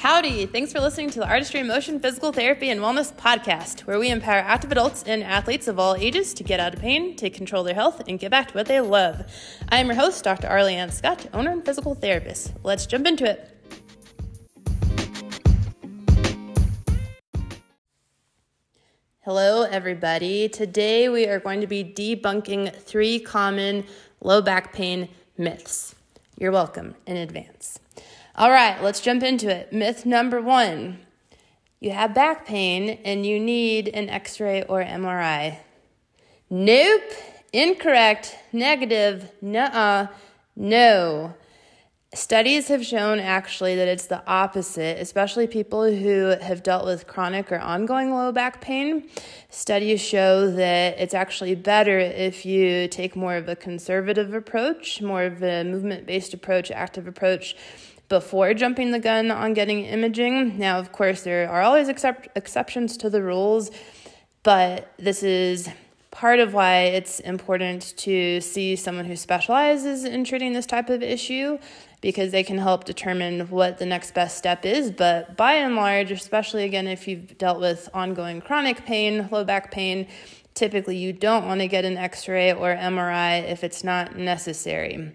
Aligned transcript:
Howdy! 0.00 0.46
Thanks 0.46 0.72
for 0.72 0.80
listening 0.80 1.10
to 1.10 1.18
the 1.18 1.28
Artistry 1.28 1.62
Motion 1.62 2.00
Physical 2.00 2.32
Therapy 2.32 2.70
and 2.70 2.80
Wellness 2.80 3.12
Podcast, 3.12 3.80
where 3.80 3.98
we 3.98 4.08
empower 4.08 4.38
active 4.38 4.72
adults 4.72 5.02
and 5.02 5.22
athletes 5.22 5.68
of 5.68 5.78
all 5.78 5.94
ages 5.94 6.32
to 6.32 6.42
get 6.42 6.58
out 6.58 6.72
of 6.72 6.80
pain, 6.80 7.14
take 7.16 7.34
control 7.34 7.62
their 7.62 7.74
health, 7.74 8.04
and 8.08 8.18
get 8.18 8.30
back 8.30 8.48
to 8.48 8.54
what 8.54 8.64
they 8.64 8.80
love. 8.80 9.30
I 9.68 9.76
am 9.76 9.88
your 9.88 9.96
host, 9.96 10.24
Dr. 10.24 10.48
Arlianne 10.48 10.90
Scott, 10.90 11.26
owner 11.34 11.50
and 11.50 11.62
physical 11.62 11.94
therapist. 11.94 12.54
Let's 12.62 12.86
jump 12.86 13.06
into 13.06 13.28
it. 13.28 13.54
Hello, 19.18 19.64
everybody. 19.64 20.48
Today 20.48 21.10
we 21.10 21.26
are 21.26 21.40
going 21.40 21.60
to 21.60 21.66
be 21.66 21.84
debunking 21.84 22.74
three 22.74 23.20
common 23.20 23.84
low 24.22 24.40
back 24.40 24.72
pain 24.72 25.10
myths. 25.36 25.94
You're 26.38 26.52
welcome 26.52 26.94
in 27.06 27.18
advance. 27.18 27.80
All 28.40 28.50
right, 28.50 28.82
let's 28.82 29.02
jump 29.02 29.22
into 29.22 29.50
it. 29.50 29.70
Myth 29.70 30.06
number 30.06 30.40
one 30.40 31.00
you 31.78 31.90
have 31.90 32.14
back 32.14 32.46
pain 32.46 32.98
and 33.04 33.26
you 33.26 33.38
need 33.38 33.88
an 33.88 34.08
x 34.08 34.40
ray 34.40 34.62
or 34.62 34.82
MRI. 34.82 35.58
Nope, 36.48 37.02
incorrect, 37.52 38.34
negative, 38.50 39.30
nuh 39.42 40.06
no. 40.56 41.34
Studies 42.14 42.68
have 42.68 42.82
shown 42.82 43.20
actually 43.20 43.76
that 43.76 43.88
it's 43.88 44.06
the 44.06 44.26
opposite, 44.26 44.98
especially 44.98 45.46
people 45.46 45.94
who 45.94 46.34
have 46.40 46.62
dealt 46.62 46.86
with 46.86 47.06
chronic 47.06 47.52
or 47.52 47.58
ongoing 47.58 48.10
low 48.10 48.32
back 48.32 48.62
pain. 48.62 49.10
Studies 49.50 50.00
show 50.00 50.50
that 50.50 50.98
it's 50.98 51.12
actually 51.12 51.56
better 51.56 51.98
if 51.98 52.46
you 52.46 52.88
take 52.88 53.14
more 53.14 53.36
of 53.36 53.50
a 53.50 53.54
conservative 53.54 54.32
approach, 54.32 55.02
more 55.02 55.24
of 55.24 55.42
a 55.42 55.62
movement 55.62 56.06
based 56.06 56.32
approach, 56.32 56.70
active 56.70 57.06
approach 57.06 57.54
before 58.10 58.52
jumping 58.52 58.90
the 58.90 58.98
gun 58.98 59.30
on 59.30 59.54
getting 59.54 59.86
imaging. 59.86 60.58
Now, 60.58 60.78
of 60.78 60.92
course, 60.92 61.22
there 61.22 61.48
are 61.48 61.62
always 61.62 61.88
except, 61.88 62.28
exceptions 62.36 62.98
to 62.98 63.08
the 63.08 63.22
rules, 63.22 63.70
but 64.42 64.92
this 64.98 65.22
is 65.22 65.70
part 66.10 66.40
of 66.40 66.52
why 66.52 66.80
it's 66.82 67.20
important 67.20 67.96
to 67.96 68.40
see 68.40 68.74
someone 68.74 69.04
who 69.04 69.14
specializes 69.14 70.04
in 70.04 70.24
treating 70.24 70.52
this 70.52 70.66
type 70.66 70.90
of 70.90 71.04
issue 71.04 71.56
because 72.00 72.32
they 72.32 72.42
can 72.42 72.58
help 72.58 72.82
determine 72.84 73.48
what 73.48 73.78
the 73.78 73.86
next 73.86 74.12
best 74.12 74.36
step 74.36 74.66
is. 74.66 74.90
But 74.90 75.36
by 75.36 75.54
and 75.54 75.76
large, 75.76 76.10
especially 76.10 76.64
again 76.64 76.88
if 76.88 77.06
you've 77.06 77.38
dealt 77.38 77.60
with 77.60 77.88
ongoing 77.94 78.40
chronic 78.40 78.84
pain, 78.84 79.28
low 79.30 79.44
back 79.44 79.70
pain, 79.70 80.08
typically 80.54 80.96
you 80.96 81.12
don't 81.12 81.46
want 81.46 81.60
to 81.60 81.68
get 81.68 81.84
an 81.84 81.96
x 81.96 82.26
ray 82.26 82.52
or 82.52 82.74
MRI 82.74 83.48
if 83.48 83.62
it's 83.62 83.84
not 83.84 84.16
necessary. 84.16 85.12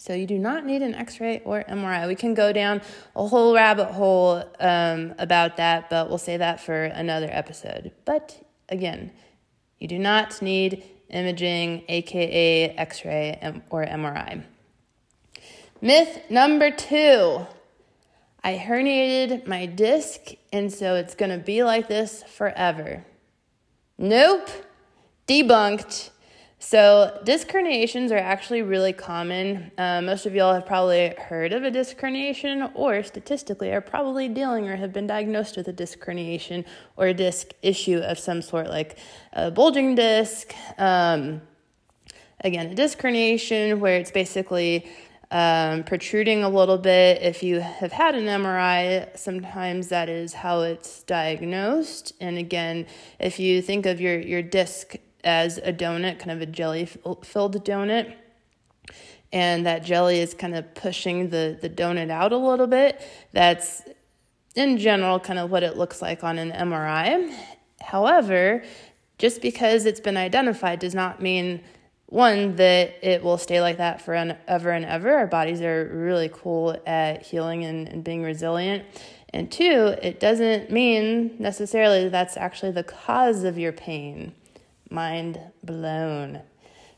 So 0.00 0.14
you 0.14 0.26
do 0.26 0.38
not 0.38 0.64
need 0.64 0.80
an 0.80 0.94
X-ray 0.94 1.42
or 1.44 1.62
MRI. 1.62 2.08
We 2.08 2.14
can 2.14 2.32
go 2.32 2.54
down 2.54 2.80
a 3.14 3.26
whole 3.26 3.54
rabbit 3.54 3.92
hole 3.92 4.42
um, 4.58 5.12
about 5.18 5.58
that, 5.58 5.90
but 5.90 6.08
we'll 6.08 6.16
say 6.16 6.38
that 6.38 6.58
for 6.58 6.84
another 6.84 7.28
episode. 7.30 7.92
But 8.06 8.42
again, 8.70 9.12
you 9.78 9.88
do 9.88 9.98
not 9.98 10.40
need 10.40 10.84
imaging, 11.10 11.84
aka 11.86 12.70
X-ray 12.70 13.60
or 13.68 13.84
MRI. 13.84 14.42
Myth 15.82 16.30
number 16.30 16.70
two. 16.70 17.46
I 18.42 18.56
herniated 18.56 19.46
my 19.46 19.66
disc, 19.66 20.30
and 20.50 20.72
so 20.72 20.94
it's 20.94 21.14
going 21.14 21.30
to 21.30 21.44
be 21.44 21.62
like 21.62 21.88
this 21.88 22.22
forever. 22.22 23.04
Nope. 23.98 24.48
Debunked. 25.28 26.08
So, 26.62 27.18
disc 27.24 27.48
herniations 27.48 28.10
are 28.10 28.18
actually 28.18 28.60
really 28.60 28.92
common. 28.92 29.72
Uh, 29.78 30.02
most 30.02 30.26
of 30.26 30.34
y'all 30.34 30.52
have 30.52 30.66
probably 30.66 31.14
heard 31.16 31.54
of 31.54 31.64
a 31.64 31.70
disc 31.70 31.96
herniation, 31.96 32.70
or 32.74 33.02
statistically 33.02 33.72
are 33.72 33.80
probably 33.80 34.28
dealing 34.28 34.68
or 34.68 34.76
have 34.76 34.92
been 34.92 35.06
diagnosed 35.06 35.56
with 35.56 35.68
a 35.68 35.72
disc 35.72 35.98
herniation 36.00 36.66
or 36.98 37.06
a 37.06 37.14
disc 37.14 37.52
issue 37.62 38.00
of 38.00 38.18
some 38.18 38.42
sort, 38.42 38.68
like 38.68 38.98
a 39.32 39.50
bulging 39.50 39.94
disc. 39.94 40.54
Um, 40.76 41.40
again, 42.44 42.66
a 42.66 42.74
disc 42.74 42.98
herniation 42.98 43.78
where 43.78 43.96
it's 43.96 44.10
basically 44.10 44.86
um, 45.30 45.82
protruding 45.84 46.44
a 46.44 46.48
little 46.50 46.76
bit. 46.76 47.22
If 47.22 47.42
you 47.42 47.60
have 47.60 47.92
had 47.92 48.14
an 48.14 48.26
MRI, 48.26 49.16
sometimes 49.16 49.88
that 49.88 50.10
is 50.10 50.34
how 50.34 50.60
it's 50.60 51.04
diagnosed. 51.04 52.12
And 52.20 52.36
again, 52.36 52.84
if 53.18 53.38
you 53.38 53.62
think 53.62 53.86
of 53.86 53.98
your, 53.98 54.18
your 54.18 54.42
disc 54.42 54.96
as 55.24 55.58
a 55.58 55.72
donut, 55.72 56.18
kind 56.18 56.30
of 56.30 56.40
a 56.40 56.46
jelly 56.46 56.88
oh, 57.04 57.16
filled 57.16 57.64
donut. 57.64 58.14
And 59.32 59.64
that 59.66 59.84
jelly 59.84 60.18
is 60.18 60.34
kind 60.34 60.56
of 60.56 60.74
pushing 60.74 61.30
the, 61.30 61.56
the 61.60 61.70
donut 61.70 62.10
out 62.10 62.32
a 62.32 62.36
little 62.36 62.66
bit. 62.66 63.00
That's 63.32 63.82
in 64.56 64.78
general 64.78 65.20
kind 65.20 65.38
of 65.38 65.50
what 65.50 65.62
it 65.62 65.76
looks 65.76 66.02
like 66.02 66.24
on 66.24 66.38
an 66.38 66.50
MRI. 66.50 67.32
However, 67.80 68.64
just 69.18 69.40
because 69.42 69.86
it's 69.86 70.00
been 70.00 70.16
identified 70.16 70.80
does 70.80 70.94
not 70.94 71.22
mean 71.22 71.62
one 72.06 72.56
that 72.56 72.92
it 73.02 73.22
will 73.22 73.38
stay 73.38 73.60
like 73.60 73.76
that 73.76 74.02
forever 74.02 74.72
and 74.72 74.84
ever 74.84 75.14
our 75.14 75.28
bodies 75.28 75.60
are 75.60 75.88
really 75.94 76.28
cool 76.32 76.76
at 76.84 77.24
healing 77.24 77.64
and, 77.64 77.86
and 77.86 78.02
being 78.02 78.20
resilient 78.22 78.84
and 79.32 79.52
two 79.52 79.94
it 80.02 80.18
doesn't 80.18 80.72
mean 80.72 81.36
necessarily 81.38 82.02
that 82.02 82.10
that's 82.10 82.36
actually 82.36 82.72
the 82.72 82.82
cause 82.82 83.44
of 83.44 83.56
your 83.56 83.70
pain 83.70 84.32
mind 84.90 85.40
blown. 85.62 86.42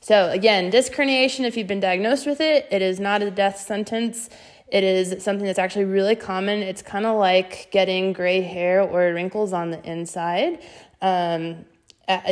So, 0.00 0.30
again, 0.30 0.70
disc 0.70 0.92
herniation, 0.92 1.44
if 1.44 1.56
you've 1.56 1.68
been 1.68 1.78
diagnosed 1.78 2.26
with 2.26 2.40
it, 2.40 2.66
it 2.70 2.82
is 2.82 2.98
not 2.98 3.22
a 3.22 3.30
death 3.30 3.58
sentence. 3.58 4.28
It 4.66 4.82
is 4.82 5.22
something 5.22 5.46
that's 5.46 5.58
actually 5.58 5.84
really 5.84 6.16
common. 6.16 6.60
It's 6.60 6.82
kind 6.82 7.06
of 7.06 7.18
like 7.18 7.70
getting 7.70 8.12
gray 8.12 8.40
hair 8.40 8.82
or 8.82 9.12
wrinkles 9.12 9.52
on 9.52 9.70
the 9.70 9.80
inside. 9.88 10.60
Um, 11.00 11.66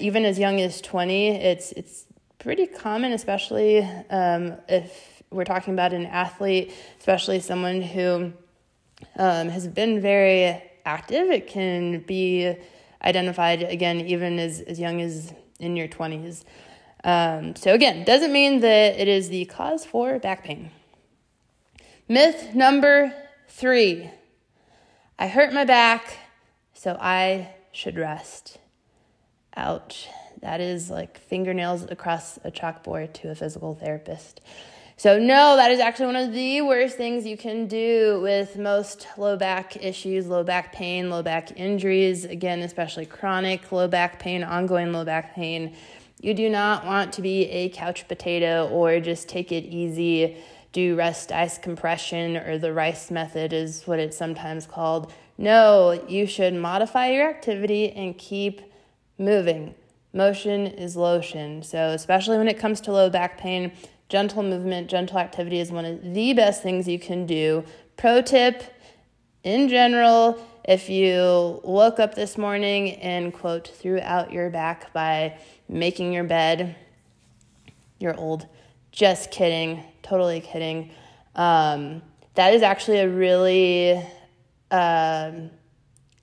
even 0.00 0.24
as 0.24 0.38
young 0.38 0.60
as 0.60 0.80
20, 0.80 1.28
it's, 1.28 1.72
it's 1.72 2.04
pretty 2.38 2.66
common, 2.66 3.12
especially 3.12 3.82
um, 4.10 4.56
if 4.68 5.22
we're 5.30 5.44
talking 5.44 5.74
about 5.74 5.92
an 5.92 6.06
athlete, 6.06 6.72
especially 6.98 7.40
someone 7.40 7.80
who 7.80 8.32
um, 9.16 9.48
has 9.48 9.66
been 9.66 10.00
very 10.00 10.62
active. 10.84 11.30
It 11.30 11.46
can 11.46 12.00
be 12.00 12.56
identified 13.02 13.62
again, 13.62 14.00
even 14.00 14.38
as, 14.38 14.60
as 14.60 14.78
young 14.78 15.00
as 15.00 15.32
in 15.60 15.76
your 15.76 15.88
20s. 15.88 16.44
Um, 17.02 17.54
so, 17.54 17.74
again, 17.74 18.04
doesn't 18.04 18.32
mean 18.32 18.60
that 18.60 18.98
it 18.98 19.08
is 19.08 19.28
the 19.28 19.44
cause 19.44 19.84
for 19.84 20.18
back 20.18 20.44
pain. 20.44 20.70
Myth 22.08 22.54
number 22.54 23.14
three 23.48 24.10
I 25.18 25.28
hurt 25.28 25.52
my 25.52 25.64
back, 25.64 26.18
so 26.72 26.96
I 27.00 27.54
should 27.72 27.96
rest. 27.96 28.58
Ouch. 29.56 30.08
That 30.40 30.60
is 30.60 30.90
like 30.90 31.18
fingernails 31.18 31.84
across 31.88 32.36
a 32.44 32.50
chalkboard 32.50 33.14
to 33.14 33.30
a 33.30 33.34
physical 33.34 33.74
therapist. 33.74 34.40
So, 34.96 35.18
no, 35.18 35.56
that 35.56 35.72
is 35.72 35.80
actually 35.80 36.06
one 36.06 36.16
of 36.16 36.32
the 36.32 36.60
worst 36.62 36.96
things 36.96 37.26
you 37.26 37.36
can 37.36 37.66
do 37.66 38.20
with 38.22 38.56
most 38.56 39.08
low 39.18 39.36
back 39.36 39.76
issues, 39.82 40.28
low 40.28 40.44
back 40.44 40.72
pain, 40.72 41.10
low 41.10 41.20
back 41.20 41.58
injuries, 41.58 42.24
again, 42.24 42.60
especially 42.60 43.04
chronic 43.04 43.72
low 43.72 43.88
back 43.88 44.20
pain, 44.20 44.44
ongoing 44.44 44.92
low 44.92 45.04
back 45.04 45.34
pain. 45.34 45.74
You 46.20 46.32
do 46.32 46.48
not 46.48 46.86
want 46.86 47.12
to 47.14 47.22
be 47.22 47.46
a 47.46 47.70
couch 47.70 48.06
potato 48.06 48.68
or 48.68 49.00
just 49.00 49.28
take 49.28 49.50
it 49.50 49.64
easy, 49.64 50.36
do 50.72 50.94
rest 50.94 51.32
ice 51.32 51.58
compression 51.58 52.36
or 52.36 52.56
the 52.56 52.72
rice 52.72 53.10
method 53.10 53.52
is 53.52 53.82
what 53.86 53.98
it's 53.98 54.16
sometimes 54.16 54.64
called. 54.64 55.12
No, 55.36 56.04
you 56.08 56.24
should 56.24 56.54
modify 56.54 57.10
your 57.10 57.28
activity 57.28 57.90
and 57.90 58.16
keep 58.16 58.60
moving. 59.18 59.74
Motion 60.12 60.68
is 60.68 60.94
lotion. 60.94 61.64
So, 61.64 61.88
especially 61.88 62.38
when 62.38 62.46
it 62.46 62.58
comes 62.58 62.80
to 62.82 62.92
low 62.92 63.10
back 63.10 63.36
pain, 63.36 63.72
gentle 64.14 64.44
movement, 64.44 64.88
gentle 64.88 65.18
activity 65.18 65.58
is 65.58 65.72
one 65.72 65.84
of 65.84 66.14
the 66.14 66.32
best 66.34 66.62
things 66.62 66.86
you 66.86 67.00
can 67.00 67.26
do. 67.26 67.64
Pro 67.96 68.22
tip 68.22 68.62
in 69.42 69.68
general, 69.68 70.38
if 70.62 70.88
you 70.88 71.60
woke 71.64 71.98
up 71.98 72.14
this 72.14 72.38
morning 72.38 72.92
and 73.02 73.34
quote 73.34 73.66
threw 73.66 73.98
out 74.02 74.30
your 74.30 74.50
back 74.50 74.92
by 74.92 75.36
making 75.68 76.12
your 76.12 76.22
bed, 76.22 76.76
you're 77.98 78.16
old. 78.16 78.46
Just 78.92 79.32
kidding, 79.32 79.82
totally 80.04 80.40
kidding. 80.40 80.92
Um, 81.34 82.00
that 82.34 82.54
is 82.54 82.62
actually 82.62 83.00
a 83.00 83.08
really 83.08 84.00
um, 84.70 85.50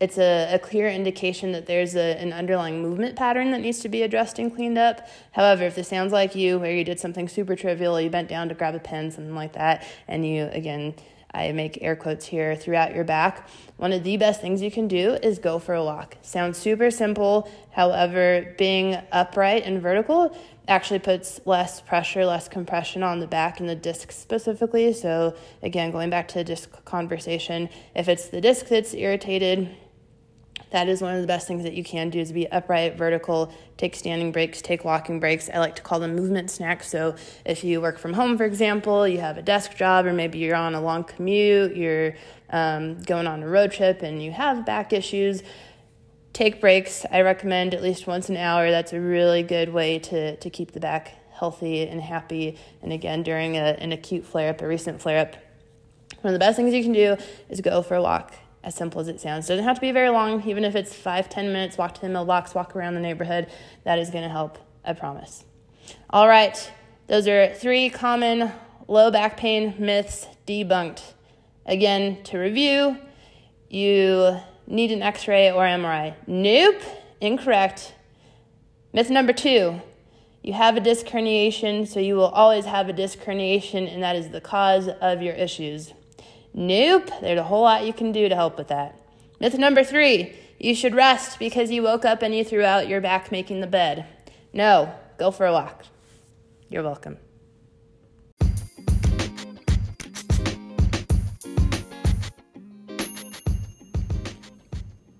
it's 0.00 0.16
a, 0.16 0.54
a 0.54 0.58
clear 0.58 0.88
indication 0.88 1.52
that 1.52 1.66
there's 1.66 1.96
a, 1.96 2.16
an 2.20 2.32
underlying 2.32 2.80
movement 2.80 3.16
pattern 3.16 3.50
that 3.50 3.60
needs 3.60 3.80
to 3.80 3.88
be 3.88 4.02
addressed 4.02 4.38
and 4.38 4.54
cleaned 4.54 4.78
up. 4.78 5.08
However, 5.32 5.64
if 5.64 5.74
this 5.74 5.88
sounds 5.88 6.12
like 6.12 6.34
you, 6.34 6.58
where 6.58 6.72
you 6.72 6.84
did 6.84 7.00
something 7.00 7.28
super 7.28 7.56
trivial, 7.56 8.00
you 8.00 8.08
bent 8.08 8.28
down 8.28 8.48
to 8.48 8.54
grab 8.54 8.74
a 8.74 8.78
pen, 8.78 9.10
something 9.10 9.34
like 9.34 9.54
that, 9.54 9.84
and 10.06 10.26
you, 10.26 10.48
again, 10.52 10.94
I 11.32 11.52
make 11.52 11.82
air 11.82 11.94
quotes 11.94 12.26
here 12.26 12.56
throughout 12.56 12.94
your 12.94 13.04
back. 13.04 13.48
One 13.76 13.92
of 13.92 14.02
the 14.02 14.16
best 14.16 14.40
things 14.40 14.62
you 14.62 14.70
can 14.70 14.88
do 14.88 15.14
is 15.14 15.38
go 15.38 15.58
for 15.58 15.74
a 15.74 15.84
walk. 15.84 16.16
Sounds 16.22 16.56
super 16.58 16.90
simple. 16.90 17.50
However, 17.72 18.54
being 18.56 18.96
upright 19.12 19.64
and 19.64 19.82
vertical 19.82 20.36
actually 20.68 20.98
puts 21.00 21.40
less 21.44 21.80
pressure, 21.80 22.24
less 22.24 22.48
compression 22.48 23.02
on 23.02 23.20
the 23.20 23.26
back 23.26 23.60
and 23.60 23.68
the 23.68 23.74
disc 23.74 24.10
specifically. 24.12 24.92
So, 24.92 25.34
again, 25.62 25.90
going 25.90 26.08
back 26.08 26.28
to 26.28 26.34
the 26.34 26.44
disc 26.44 26.84
conversation, 26.84 27.68
if 27.94 28.08
it's 28.08 28.28
the 28.28 28.40
disc 28.40 28.68
that's 28.68 28.94
irritated, 28.94 29.76
that 30.70 30.88
is 30.88 31.00
one 31.00 31.14
of 31.14 31.20
the 31.20 31.26
best 31.26 31.46
things 31.46 31.62
that 31.62 31.72
you 31.72 31.82
can 31.82 32.10
do 32.10 32.18
is 32.18 32.32
be 32.32 32.46
upright, 32.50 32.96
vertical, 32.96 33.52
take 33.76 33.94
standing 33.94 34.32
breaks, 34.32 34.60
take 34.60 34.84
walking 34.84 35.18
breaks. 35.18 35.48
I 35.52 35.58
like 35.58 35.76
to 35.76 35.82
call 35.82 35.98
them 36.00 36.14
movement 36.14 36.50
snacks. 36.50 36.88
So 36.88 37.16
if 37.44 37.64
you 37.64 37.80
work 37.80 37.98
from 37.98 38.12
home, 38.12 38.36
for 38.36 38.44
example, 38.44 39.08
you 39.08 39.18
have 39.18 39.38
a 39.38 39.42
desk 39.42 39.76
job, 39.76 40.06
or 40.06 40.12
maybe 40.12 40.38
you're 40.38 40.56
on 40.56 40.74
a 40.74 40.80
long 40.80 41.04
commute, 41.04 41.76
you're 41.76 42.14
um, 42.50 43.00
going 43.02 43.26
on 43.26 43.42
a 43.42 43.48
road 43.48 43.72
trip, 43.72 44.02
and 44.02 44.22
you 44.22 44.30
have 44.30 44.66
back 44.66 44.92
issues, 44.92 45.42
take 46.32 46.60
breaks. 46.60 47.06
I 47.10 47.22
recommend 47.22 47.74
at 47.74 47.82
least 47.82 48.06
once 48.06 48.28
an 48.28 48.36
hour. 48.36 48.70
That's 48.70 48.92
a 48.92 49.00
really 49.00 49.42
good 49.42 49.72
way 49.72 49.98
to, 50.00 50.36
to 50.36 50.50
keep 50.50 50.72
the 50.72 50.80
back 50.80 51.14
healthy 51.32 51.86
and 51.86 52.00
happy. 52.00 52.58
And 52.82 52.92
again, 52.92 53.22
during 53.22 53.56
a, 53.56 53.76
an 53.78 53.92
acute 53.92 54.26
flare 54.26 54.50
up, 54.50 54.60
a 54.60 54.68
recent 54.68 55.00
flare 55.00 55.20
up, 55.20 55.36
one 56.20 56.34
of 56.34 56.38
the 56.38 56.44
best 56.44 56.56
things 56.56 56.74
you 56.74 56.82
can 56.82 56.92
do 56.92 57.16
is 57.48 57.60
go 57.60 57.80
for 57.80 57.94
a 57.94 58.02
walk 58.02 58.34
as 58.68 58.74
simple 58.74 59.00
as 59.00 59.08
it 59.08 59.18
sounds. 59.18 59.48
Doesn't 59.48 59.64
have 59.64 59.76
to 59.76 59.80
be 59.80 59.92
very 59.92 60.10
long, 60.10 60.46
even 60.46 60.62
if 60.62 60.76
it's 60.76 60.94
five, 60.94 61.30
ten 61.30 61.46
minutes, 61.54 61.78
walk 61.78 61.94
to 61.94 62.00
the 62.02 62.08
mailbox, 62.10 62.54
walk 62.54 62.76
around 62.76 62.94
the 62.94 63.00
neighborhood. 63.00 63.46
That 63.84 63.98
is 63.98 64.10
going 64.10 64.24
to 64.24 64.28
help, 64.28 64.58
I 64.84 64.92
promise. 64.92 65.44
All 66.10 66.28
right, 66.28 66.70
those 67.06 67.26
are 67.26 67.52
three 67.54 67.88
common 67.88 68.52
low 68.86 69.10
back 69.10 69.38
pain 69.38 69.74
myths 69.78 70.26
debunked. 70.46 71.00
Again, 71.64 72.22
to 72.24 72.38
review, 72.38 72.98
you 73.70 74.36
need 74.66 74.92
an 74.92 75.02
x 75.02 75.26
ray 75.26 75.50
or 75.50 75.62
MRI. 75.62 76.14
Nope, 76.26 76.82
incorrect. 77.22 77.94
Myth 78.92 79.08
number 79.08 79.32
two 79.32 79.80
you 80.42 80.52
have 80.52 80.76
a 80.76 80.80
disc 80.80 81.06
herniation, 81.06 81.88
so 81.88 82.00
you 82.00 82.16
will 82.16 82.28
always 82.28 82.66
have 82.66 82.88
a 82.88 82.92
disc 82.92 83.18
herniation, 83.20 83.92
and 83.92 84.02
that 84.02 84.14
is 84.14 84.28
the 84.28 84.40
cause 84.40 84.88
of 84.88 85.20
your 85.20 85.34
issues. 85.34 85.94
Nope, 86.58 87.12
there's 87.20 87.38
a 87.38 87.44
whole 87.44 87.62
lot 87.62 87.86
you 87.86 87.92
can 87.92 88.10
do 88.10 88.28
to 88.28 88.34
help 88.34 88.58
with 88.58 88.66
that. 88.66 89.00
Myth 89.38 89.56
number 89.56 89.84
three 89.84 90.34
you 90.58 90.74
should 90.74 90.92
rest 90.92 91.38
because 91.38 91.70
you 91.70 91.84
woke 91.84 92.04
up 92.04 92.20
and 92.20 92.34
you 92.34 92.42
threw 92.42 92.64
out 92.64 92.88
your 92.88 93.00
back 93.00 93.30
making 93.30 93.60
the 93.60 93.68
bed. 93.68 94.06
No, 94.52 94.92
go 95.18 95.30
for 95.30 95.46
a 95.46 95.52
walk. 95.52 95.84
You're 96.68 96.82
welcome. 96.82 97.16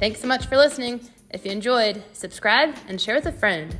Thanks 0.00 0.20
so 0.20 0.26
much 0.26 0.46
for 0.46 0.56
listening. 0.56 1.00
If 1.30 1.44
you 1.46 1.52
enjoyed, 1.52 2.02
subscribe 2.12 2.74
and 2.88 3.00
share 3.00 3.14
with 3.14 3.26
a 3.26 3.32
friend. 3.32 3.76